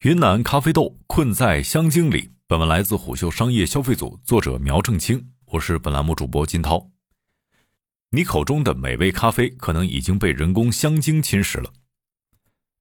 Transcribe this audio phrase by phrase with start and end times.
[0.00, 2.30] 云南咖啡豆困在香精里。
[2.46, 5.32] 本文来自虎嗅商业消费组，作者苗正清。
[5.44, 6.88] 我是本栏目主播金涛。
[8.12, 11.70] 你口中的美味咖啡，可能已经被人工香精侵蚀了。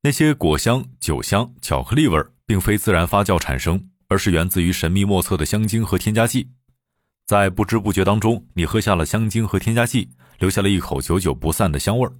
[0.03, 6.51] 那些果香、酒香、巧克力味，并非自然发酵产生，而是源自于神秘莫测的香精和添加剂。
[7.25, 12.15] 在不知不觉当中，你喝下了香精和添加剂，留下了一口久久不散的香味儿。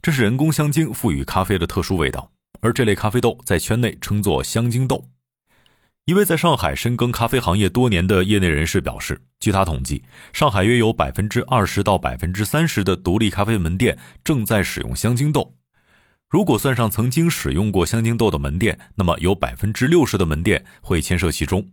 [0.00, 2.30] 这是人工香精赋予咖啡的特殊味道。
[2.60, 5.08] 而这类咖啡豆在圈内称作香精豆。
[6.04, 15.54] 一位在上海深耕咖啡行业多年的业内人士表示，据他统计，上海约有百分之二十到百分之三十的独立咖啡门店正在使用香精豆。
[16.30, 21.70] 如果算上曾经使用过香精豆的门店，那么有百分之六十的门店会牵涉其中。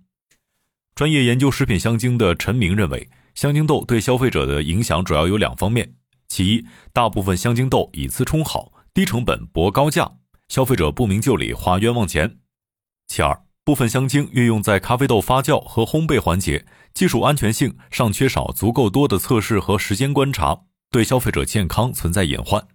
[0.94, 5.96] 专业研究食品香精的陈明认为，香精豆对消费者的影响主要有两方面：
[6.28, 10.12] 其一，大部分香精豆以次充好，低成本博高价。
[10.48, 12.38] 消费者不明就里花冤枉钱。
[13.08, 20.62] 其二，部分香精运用在咖啡豆发酵和烘焙环节，技术安全性尚缺少足够多的测试和时间观察，
[20.92, 22.66] 对消费者健康存在隐患。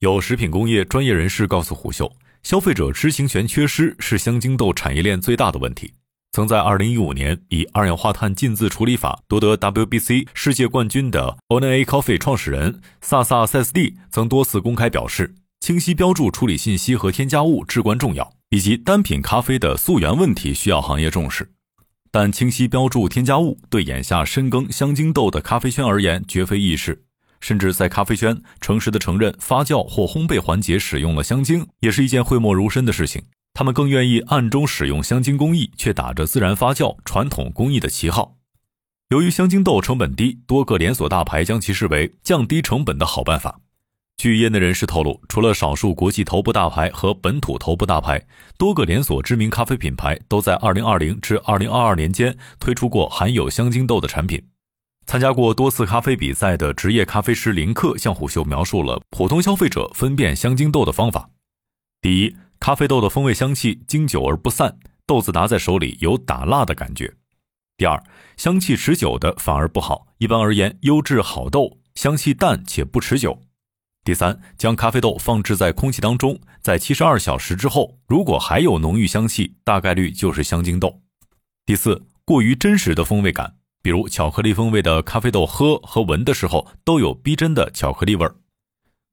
[0.00, 5.92] 有食品工业专业人士告诉虎嗅，消费者知情权缺失是香精豆产业链最大的问题。
[6.32, 15.34] 曾在2015年以二氧化碳浸渍处理法夺得 WBC 世界冠军的 Ona Coffee 创始人萨萨塞斯蒂曾多次公开表示。
[15.68, 21.52] 清晰标注处理信息和添加物至关重要，以及单品咖啡的溯源问题需要行业重视。
[22.10, 27.04] 但清晰标注添加物对眼下深耕香精豆的咖啡圈而言绝非易事，
[27.40, 33.24] 甚至在咖啡圈诚实的承认发酵或烘焙环节使用了香精，也是一件讳莫如深的事情。
[33.52, 38.38] 他们更愿意暗中使用香精工艺，却打着自然发酵、传统工艺的旗号。
[39.10, 43.60] 由于香精豆成本低，多个连锁大牌将其视为降低成本的好办法。
[44.18, 48.20] 据业内人士透露，除了少数国际头部大牌和本土头部大牌，
[48.58, 54.44] 多个连锁知名咖啡品牌都在2020至2022年间推出过含有香精豆的产品。
[55.06, 61.30] 参加过多次咖啡比赛的职业咖啡师林克向虎嗅描述了普通消费者分辨香精豆的方法：
[62.00, 67.06] 第一，咖啡豆的风味香气经久而不散，豆子拿在手里有打蜡的感觉；
[67.76, 68.02] 第二，
[68.36, 73.40] 香气持久的反而不好，一般而言，优质好豆香气淡且不持久。
[74.08, 81.02] 第三，将咖啡豆放置在空气当中，在七十二小时之后，如果还有浓郁香气，大概率就是香精豆。
[81.66, 88.34] 第四，过于真实的风味感，比如巧克力风味的咖啡豆，喝和闻的时候都有逼真的巧克力味儿。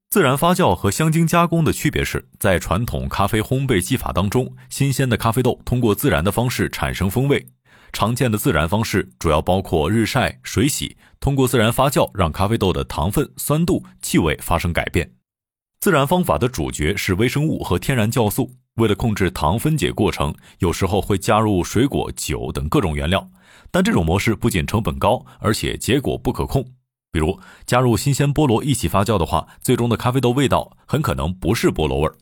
[0.10, 7.46] 自然发酵和香精加工的区别是在传统咖啡烘焙技法当中，新鲜的咖啡豆通过自然的方式产生风味。
[7.96, 15.14] 常见的自然方式主要包括日晒、水洗，通过自然发酵让咖啡豆的糖分、酸度、气味发生改变。
[15.80, 18.52] 自然方法的主角是微生物和天然酵素。
[18.76, 23.30] 为了控制糖分解过程，有时候会加入水果、酒等各种原料，
[23.72, 26.66] 但这种模式不仅成本高，而且结果不可控。
[27.14, 32.18] 比如加入新鲜菠萝一起发酵的话，最终的咖啡豆味道很可能不是菠萝味儿。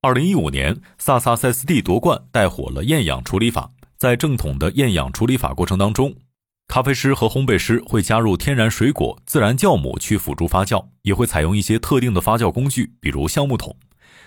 [0.00, 3.72] 二零一五年，萨萨塞斯蒂夺冠，带火了厌氧处理法。
[3.96, 6.14] 在正统的厌氧处理法过程当中，
[6.68, 13.74] 咖啡师和烘焙师会加入天然水果、自然酵母去辅助发酵，也会采用一些特定的发酵工具，比如橡木桶。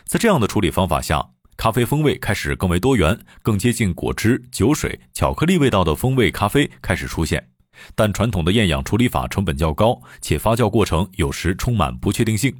[0.05, 1.23] 在这样的处理方法下，
[1.55, 7.49] 咖啡风味开始更为多元，更接近果汁、酒水、巧克力味道的风味咖啡开始出现。
[7.93, 12.55] 但传统的厌氧处理法成本较高，且发酵过程有时充满不确定性。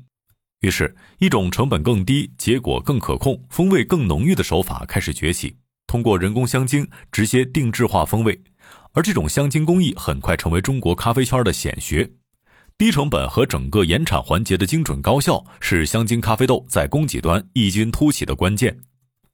[0.61, 5.55] 于是，一种成本更低、结果更可控、风味更浓郁的手法开始崛起。
[5.89, 8.39] 通过人工香精直接定制化风味，
[8.93, 12.11] 而这种香精工艺很快成为中国咖啡圈的显学。
[12.77, 18.77] 低成本和整个研产环节的精准高效，是香精咖啡豆在供给端异军突起的关键。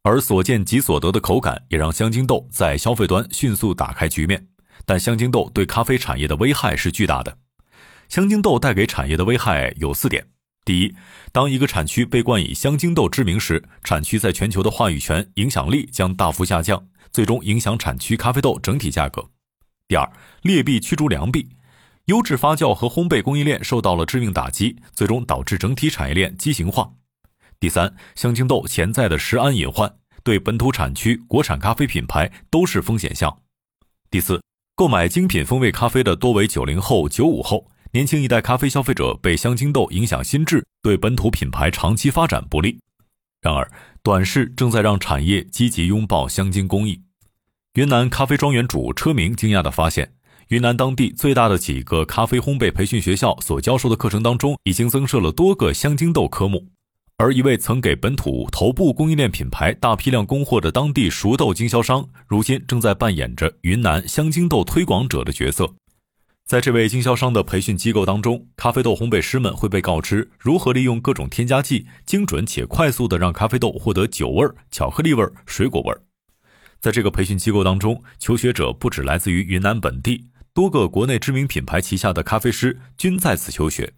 [0.03, 4.47] 而所见即所得的口感，也让香精豆在消费端迅速打开局面。
[4.85, 7.37] 但香精豆对咖啡产业的危害是巨大的。
[8.07, 10.25] 香精豆带给产业的危害有四点。
[10.65, 10.95] 第一，
[11.31, 19.29] 当一个产区被冠以香精豆之名时，产区在全球的话语权影响力将大幅下降，最终影响产区咖啡豆整体价格。
[19.87, 20.11] 第二，
[20.41, 21.49] 劣币驱逐良币，
[22.05, 26.93] 优质发酵和烘焙供应链受到了致命打击，最终导致整体产业链畸形化。
[27.59, 33.37] 第三，香精豆潜在的食安隐患，对本土产区、国产咖啡品牌都是风险项。
[34.09, 34.41] 第四，
[34.73, 37.69] 购买精品风味咖啡的多为九零后、九五后。
[37.95, 42.77] 年轻一代咖啡消费者被香精豆影响心智，对本土品牌长期发展不利。
[43.41, 43.71] 然而，
[44.03, 47.01] 短视正在让产业积极拥抱香精工艺。
[47.75, 50.11] 云南咖啡庄园主车明惊讶地发现，
[50.49, 56.67] 云南当地最大的几个咖啡烘焙培训学校所教授的课程当中，已经增设了多个香精豆科目。
[57.15, 65.75] 而一位曾给本土头部供应链品牌大批量供货的当地熟豆经销商，如今正在扮演着云南香精豆推广者的角色。
[66.47, 75.95] 在这位经销商的培训机构当中，咖啡豆烘焙师们会被告知如何利用各种添加剂，精准且快速地让咖啡豆获得酒味、巧克力味、水果味。
[76.79, 83.93] 在这个培训机构当中，求学者不止来自于云南本地，多个国内知名品牌旗下的咖啡师均在此求学。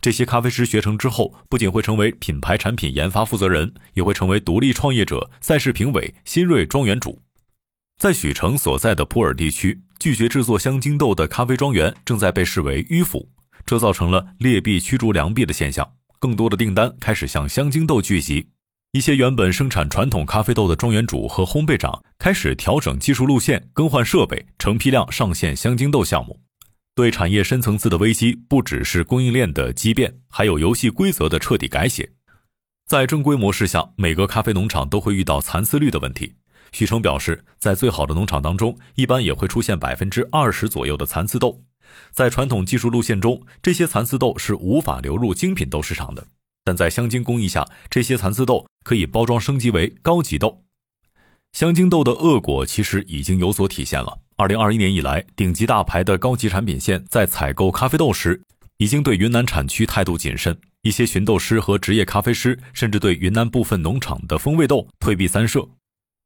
[0.00, 7.20] 这些咖啡师学成之后，不仅会成为品牌产品研发负责人，也会成为独立创业者、赛事评委、新锐庄园主。
[7.98, 13.28] 在许成所在的普洱地区，拒绝制作香精豆的咖啡庄园正在被视为迂腐，
[13.66, 15.94] 这造成了劣币驱逐良币的现象。
[16.20, 18.50] 更多的订单开始向香精豆聚集，
[18.92, 26.38] 一些原本生产传统咖啡豆的庄园主和烘焙长开始调整技术路线、更换设备，成批量上线香精豆项目。
[26.94, 32.12] 对产业深层次的危机，不只是供应链的畸变，还有游戏规则的彻底改写。
[32.86, 36.34] 在正规模式下，每个咖啡农场都会遇到残次率的问题。
[36.72, 41.62] 许成表示，在最好的农场当中，一般也会出现百分之二十左右的残次豆。
[42.10, 46.26] 在传统技术路线中，这些残次豆是无法流入精品豆市场的。
[46.64, 50.64] 但在香精工艺下，这些残次豆可以包装升级为高级豆。
[51.52, 54.18] 香精豆的恶果其实已经有所体现了。
[54.36, 58.42] 二零二一年以来，顶级大牌的高级产品线在采购咖啡豆时，
[58.76, 60.56] 已经对云南产区态度谨慎。
[60.82, 65.66] 一些寻豆师和职业咖啡师甚至对云南部分农场的风味豆退避三舍。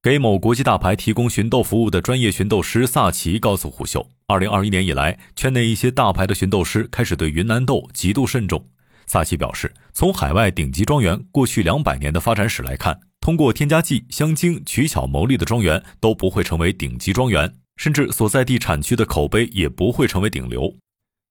[0.02, 8.66] 给某国际大牌提供寻豆服务的专业寻豆师萨奇告诉虎嗅，二零二一年以来，圈内一些大牌的寻豆师开始对云南豆极度慎重。
[9.06, 17.54] 萨奇表示，从海外顶级庄园过去两百年的发展史来看，通过添加剂、香精取巧牟利的庄园都不会成为顶级庄园。
[17.76, 20.76] 甚至所在地产区的口碑也不会成为顶流。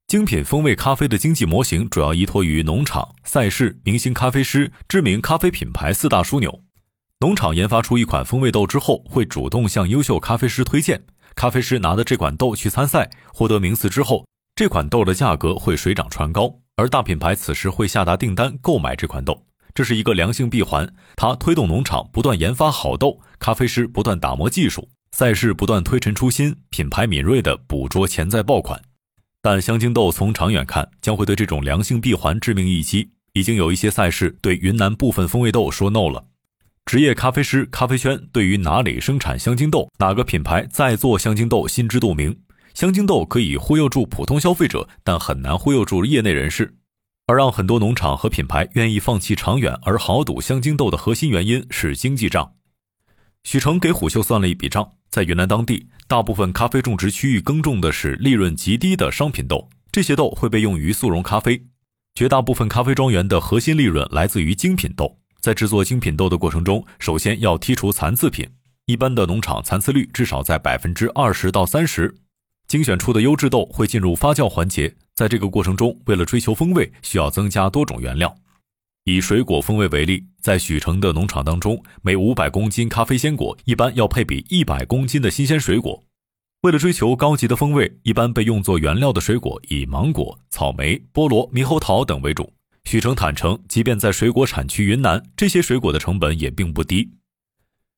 [0.08, 6.64] 精品风味咖啡的经济模型主要依托于农场、赛事、明星咖啡师、知名咖啡品牌四大枢纽。
[7.22, 11.00] 农场研发出一款风味豆之后，会主动向优秀咖啡师推荐，
[11.36, 14.26] 咖啡师拿着这款豆去参赛，获得名次之后，
[14.56, 19.46] 这款豆的价格会水涨船高，而大品牌此时会下达订单购买这款豆，
[19.76, 20.92] 这是一个良性闭环。
[21.16, 24.90] 它推动农场不断研发好豆，咖啡师不断打磨技术。
[25.12, 28.82] 赛事不断推陈出新，品牌敏锐地捕捉潜在爆款，
[29.44, 33.12] 但香精豆从长远看将会对这种良性闭环致命一击。
[33.34, 36.26] 已经有一些赛事对云南部分风味豆说 no 了。
[36.86, 42.38] 职业咖啡师、咖啡圈对于哪里生产香精豆、哪个品牌在做香精豆心知肚明。
[42.74, 46.76] 香精豆可以忽悠住普通消费者，但很难忽悠住业内人士。
[47.28, 52.56] 而让很多农场和品牌愿意放弃长远而豪赌香精豆的核心原因是经济账。
[53.44, 61.64] 许成给虎嗅算了一笔账，在云南当地，大部分咖啡种植区域耕种的是利润极低的商品豆，这些豆会被用于速溶咖啡。
[62.14, 68.48] 绝大部分咖啡庄园的核心利润来自于精品豆，在制作精品豆的过程中，首先要剔除残次品，
[68.86, 72.16] 一般的农场残次率至少在百分之二十到三十。
[72.68, 78.34] 精选出的优质豆会进入发酵环节，在这个过程中，为了追求风味，需要增加多种原料。
[79.06, 86.04] 以水果风味为例，在许城的农场当中，每五百公斤咖啡鲜果，一般要配比一百公斤的新鲜水果。
[86.62, 92.54] 为了追求高级的风味，一般被用作原料的水果以芒果、草莓、菠萝、猕猴桃等为主。
[92.84, 97.12] 许成坦诚，即便在水果产区云南，这些水果的成本也并不低。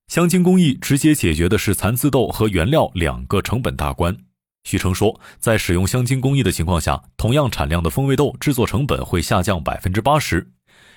[0.08, 4.16] 香精工艺直接解决的是残次豆和原料两个成本大关。
[4.64, 10.52] 许成说，在使用香精工艺的情况下，同样产量的风味豆制作成本会下降百分之八十。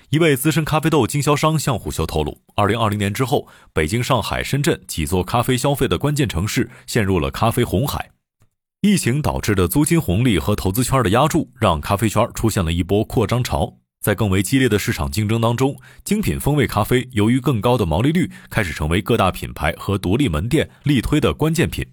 [0.09, 8.11] 一位资深咖啡豆经销商向虎嗅透露，二零二零年之后，北京、上海、深圳几座咖啡消费的关键城市陷入了咖啡红海。
[8.87, 13.79] 疫情导致的租金红利和投资圈的压注，让咖啡圈出现了一波扩张潮。
[13.99, 15.75] 在更为激烈的市场竞争当中，
[16.05, 21.85] 精品风味咖啡由于更高的毛利率，开始成为各大品牌和独立门店力推的关键品。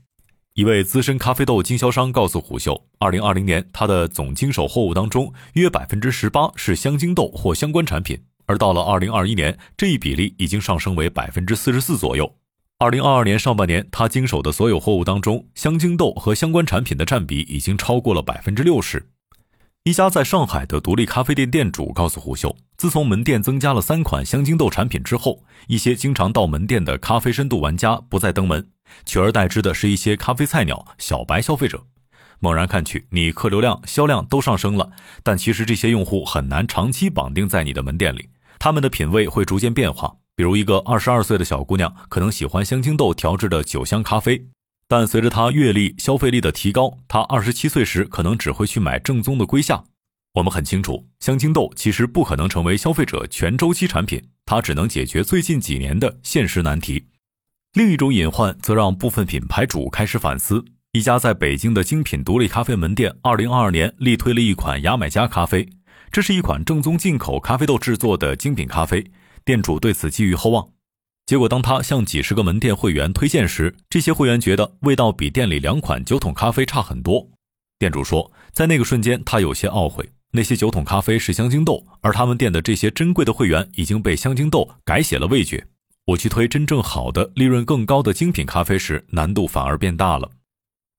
[0.55, 12.33] 一位资深咖啡豆经销商告诉虎嗅，二零二零年他的总经手货物当中，约百分之十八是香精豆或相关产品，而到了二零二一年，这一比例已经上升为百分之四十四左右。
[12.81, 19.11] 二零二二年上半年，他经手的所有货物当中，香精豆和相关产品的占比已经超过了百分之六十。
[19.85, 28.67] 一家在上海的独立咖啡店店主告诉胡秀，自从门店增加了三款香精豆产品之后，一些经常到门店的咖啡深度玩家不再登门。
[29.07, 31.85] 取而代之的是一些咖啡菜鸟、小白消费者。
[32.41, 34.91] 猛然看去，你客流量、销量都上升了，
[35.23, 38.29] 但其实这些用户很难长期绑定在你的门店里。
[38.59, 40.17] 他们的品味会逐渐变化。
[40.37, 44.49] 比如，一个二十二岁的小姑娘可能喜欢香精豆调制的酒香咖啡，
[44.89, 49.85] 但随着她阅历、消费力的提高，她二十七岁时可能只会去买正宗的龟下。
[50.33, 57.05] 我们很清楚，香精豆其实不可能成为消费者全周期产品，它只能解决最近几年的现实难题。
[57.75, 60.65] 另一种隐患则让部分品牌主开始反思。
[60.91, 65.69] 一家在北京的精品独立咖啡门店，二零二二年力推了一款牙买加咖啡，
[66.11, 69.05] 这是一款正宗进口咖啡豆制作的精品咖啡。
[69.45, 70.71] 店主对此寄予厚望，
[71.27, 77.29] 结果当他向几十个门店会员推荐时，这些会员觉得味道比店里两款酒桶咖啡差很多。
[77.79, 85.67] 店主说，在那个瞬间，他有些懊悔，那些酒桶咖啡是香精豆，而他们店的这些珍贵的会员已经被香精豆改写了味觉。
[86.07, 90.31] 我去推真正好的、利润更高的精品咖啡时，难度反而变大了。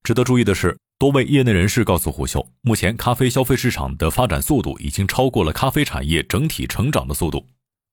[0.04, 7.48] 值得注意的是，多位业内人士告诉虎嗅，目前咖啡消费市场的发展速度已经超过了咖啡产业整体成长的速度。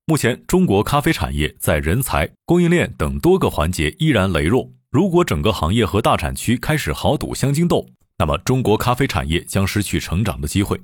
[0.06, 4.68] 目前，中国咖啡产业在人才、供应链等多个环节依然羸弱。
[4.90, 7.86] 如果整个行业和大产区开始豪赌香精豆，
[8.18, 10.80] 那么中国咖啡产业将失去成长的机会。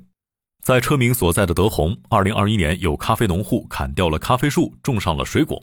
[0.63, 5.61] 在车明所在的德宏，二零二一年有咖啡农户砍掉了咖啡树，种上了水果。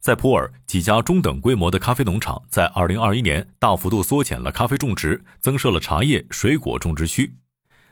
[0.00, 7.32] 在普洱，几家中等规模的咖啡农场在2021年大幅度缩减了咖啡种植，增设了茶叶、水果种植区。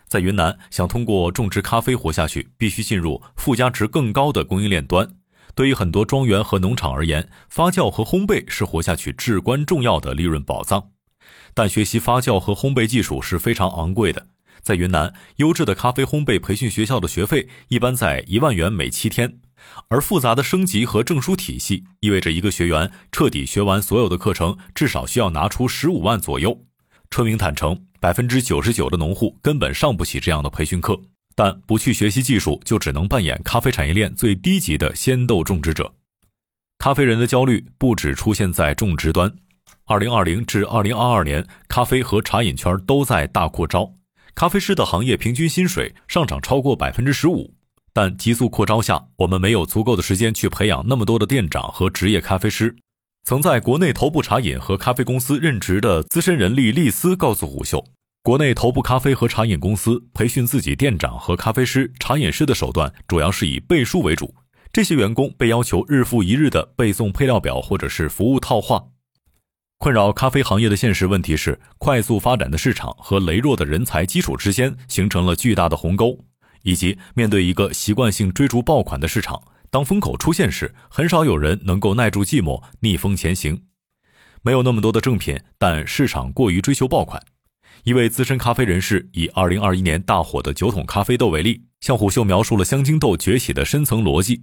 [0.08, 5.08] 在云南，想通过种植咖啡活下去，必须进入附加值更高的供应链端。
[5.54, 10.90] 对于很多庄园和农场而言，发酵和烘焙是活下去至关重要的利润宝藏。
[11.54, 14.26] 但学习发酵和烘焙技术是非常昂贵的。
[14.60, 19.38] 在云南，优质的咖啡烘焙培训学校的学费一般在一万元每七天。
[19.88, 26.64] 而复杂的升级和证书体系意味着一个学员彻底学完所有的课程，至少需要拿出十五万左右。
[27.10, 31.00] 车明坦诚，百分之九十九的农户根本上不起这样的培训课，
[31.34, 35.92] 但不去学习技术，就只能扮演咖啡产业链最低级的鲜豆种植者。
[36.78, 39.32] 咖啡人的焦虑不止出现在种植端。
[39.86, 43.94] 二零二零至二零二二年，咖啡和茶饮圈都在大扩招，
[44.34, 47.54] 咖啡师的行业平均薪水上涨超过百分之十五。
[47.92, 52.76] 但急速扩招下，我们没有足够的时间去培养那么多的店长和职业咖啡师。
[53.28, 57.84] 曾在国内头部茶饮和咖啡公司任职的资深人力丽丝告诉虎嗅，
[58.22, 64.32] 国内头部咖啡和茶饮公司培训自己店长和咖啡师、茶饮师的手段主要是以背书为主。
[64.72, 68.84] 这些员工被要求日复一日的背诵配料表或者是服务套话。
[69.78, 76.16] 困扰咖啡行业的现实问题是，快速发展的市场和羸弱的人才基础之间形成了巨大的鸿沟。
[76.62, 79.40] 以及面对一个习惯性追逐爆款的市场，
[79.70, 83.62] 当风口出现时，很少有人能够耐住寂寞逆风前行。
[84.42, 87.22] 没有那么多的正品，但市场过于追求爆款。
[87.84, 94.42] 一位资深咖啡人士以2021年大火的酒桶咖啡豆为例，向虎嗅描述了香精豆崛起的深层逻辑。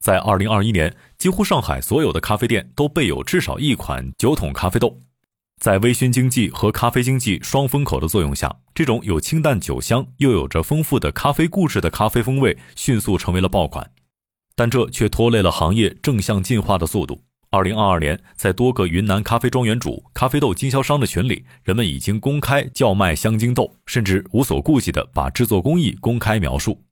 [0.00, 5.00] 在2021年，几乎上海所有的咖啡店都备有至少一款酒桶咖啡豆。
[5.60, 13.90] 在微醺经济和咖啡经济双风口的作用下，这种有清淡酒香又有着丰富的咖啡故事的咖啡风味迅速成为了爆款，
[14.60, 17.22] 但这却拖累了行业正向进化的速度。
[17.48, 26.82] 二零二二年，在多个云南咖啡庄园主、咖啡豆经销商的群里，人们已经公开叫卖香精豆，甚至无所顾忌地把制作工艺公开描述。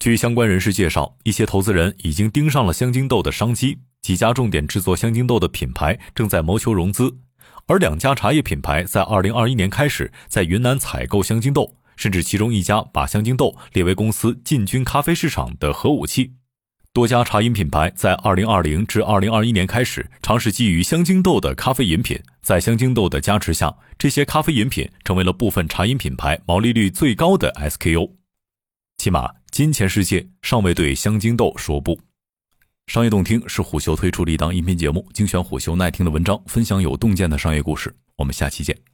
[0.00, 7.18] 据相关人士介绍，一些投资人已经盯上了香精豆的商机，几家重点制作香精豆的品牌正在谋求融资。
[7.68, 16.32] 而两家茶叶品牌在二零二一年开始在云南采购香精豆，甚至其中一家把香精豆列为公司进军咖啡市场的核武器。
[16.94, 28.10] 多家茶饮品牌在二零二零至二零二一年开始尝试基于香精豆的咖啡饮品，在香精豆的加持下，这些咖啡饮品成为了部分茶饮品牌毛利率最高的 SKU。
[28.98, 31.98] 起码，金钱世界尚未对香精豆说不。
[32.88, 37.96] 商业洞听是虎嗅推出的一档音频节目，精选虎嗅耐听的文章，分享有洞见的商业故事。
[38.16, 38.91] 我们下期见。